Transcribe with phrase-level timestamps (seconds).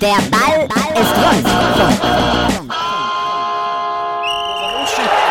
[0.00, 1.46] Der Ball ist rund.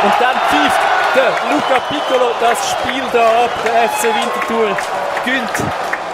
[0.03, 0.79] Und dann pfeift
[1.15, 3.49] der Luca Piccolo das Spiel da ab.
[3.65, 4.77] Der FC Winterthur
[5.25, 5.57] gönnt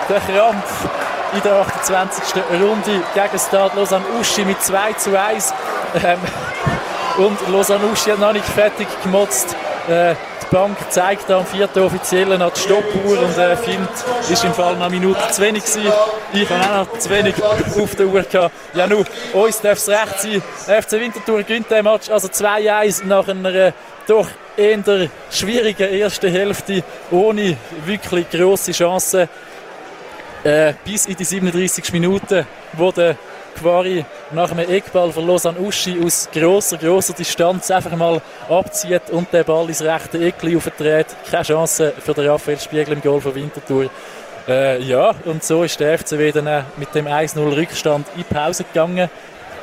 [0.07, 0.87] den Krampf
[1.33, 2.43] in der 28.
[2.61, 5.53] Runde gegen Stade Lausanne Uschi mit 2 zu 1.
[6.01, 6.19] Ähm,
[7.17, 9.53] und Lausanne Uschi hat noch nicht fertig gemotzt.
[9.87, 13.89] Äh, die Bank zeigt am vierten Offiziellen an die Stoppuhr und äh, findet,
[14.29, 15.91] ist im Fall noch Minute zu wenig gewesen.
[16.33, 18.55] Ich habe auch noch zu wenig auf der Uhr gehabt.
[18.73, 20.41] Ja, nun, uns darf es recht sein.
[20.67, 23.71] Der FC Winterthur gewinnt den Match, also 2-1 nach einer äh,
[24.07, 29.29] doch eher schwierigen ersten Hälfte, ohne wirklich grosse Chancen.
[30.43, 33.17] Äh, bis in die 37 Minuten, wo der
[33.55, 39.31] Quari nach einem Eckball von Lausanne Uschi aus grosser, grosser Distanz einfach mal abzieht und
[39.33, 41.07] den Ball ins rechte Eckli aufdreht.
[41.29, 43.89] Keine Chance für den Raphael Spiegel im Goal von Winterthur.
[44.47, 49.09] Äh, ja, und so ist der FCW dann mit dem 1-0 Rückstand in Pause gegangen.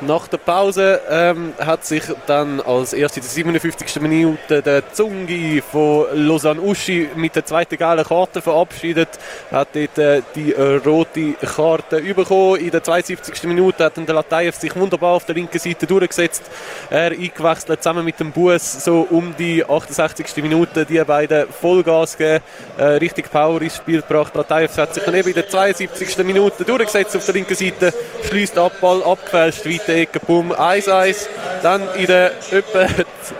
[0.07, 4.01] Nach der Pause ähm, hat sich dann als erste der 57.
[4.01, 9.07] Minute der Zungi von Lausanne Uschi mit der zweiten gelben Karte verabschiedet.
[9.49, 12.59] Hat dort äh, die äh, rote Karte bekommen.
[12.59, 13.43] In der 72.
[13.43, 16.43] Minute hat dann der Latayev sich wunderbar auf der linken Seite durchgesetzt.
[16.89, 20.43] Er eingewechselt zusammen mit dem Bus so um die 68.
[20.43, 20.85] Minute.
[20.85, 22.43] Die beiden Vollgas gegeben,
[22.77, 24.35] äh, richtig Power ins Spiel gebracht.
[24.35, 26.17] Latayev hat sich dann eben in der 72.
[26.25, 27.93] Minute durchgesetzt auf der linken Seite,
[28.27, 31.27] schließt ab, Ball abgefälscht, weiter Ecke, bumm, 1-1.
[31.61, 32.87] Dann in der etwa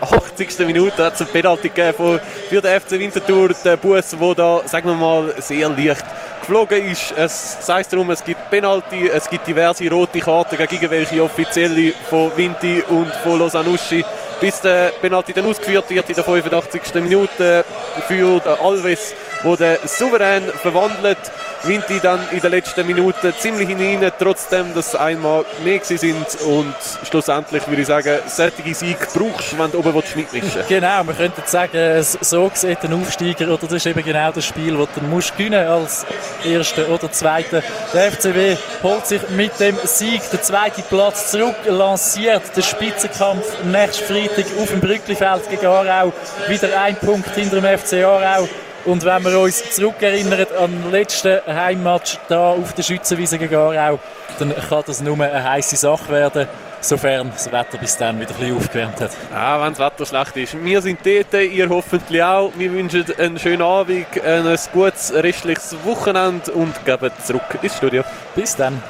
[0.00, 0.58] 80.
[0.66, 4.88] Minute hat es ein Penalty gegeben für den FC Winterthur, der Bus, der da, sagen
[4.88, 6.04] wir mal, sehr leicht
[6.40, 7.12] geflogen ist.
[7.16, 12.30] Es heißt darum, es gibt Penalty, es gibt diverse rote Karten gegen irgendwelche Offizielle von
[12.36, 14.04] Vinti und von Losanuschi.
[14.40, 16.82] Bis der Penalty dann ausgeführt wird in der 85.
[16.96, 17.64] Minute
[18.08, 19.14] für Alves,
[19.44, 21.18] der souverän verwandelt.
[21.66, 26.74] Vinti dann in der letzten Minute ziemlich hinein, trotzdem, dass einmal mehr sind und
[27.08, 32.02] schlussendlich würde ich sagen, solche Sieg brauchst wenn du oben mitmischen Genau, man könnte sagen,
[32.02, 35.66] so sieht ein Aufsteiger, oder das ist eben genau das Spiel, das du musst gewinnen
[35.66, 36.04] als
[36.44, 37.62] Erster oder Zweiter.
[37.94, 44.04] Der FCW holt sich mit dem Sieg den zweiten Platz zurück, lanciert den Spitzenkampf nächsten
[44.04, 46.12] Freitag auf dem Brücklifeld gegen Aarau,
[46.46, 48.46] wieder ein Punkt hinter dem FC Aarau.
[48.84, 53.98] Und wenn wir uns zurückerinnern an den letzten Heimmatch da auf der Schützenwiese gegen Aarau,
[54.38, 56.46] dann kann das nur eine heiße Sache werden,
[56.80, 59.12] sofern das Wetter bis dann wieder ein bisschen aufgewärmt hat.
[59.32, 60.64] Ja, wenn das Wetter schlecht ist.
[60.64, 62.52] Wir sind dort, ihr hoffentlich auch.
[62.56, 68.02] Wir wünschen einen schönen Abend, ein gutes restliches Wochenende und geben zurück ins Studio.
[68.34, 68.82] Bis dann.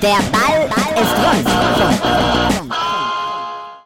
[0.00, 0.68] Der Ball
[1.02, 2.73] ist rund.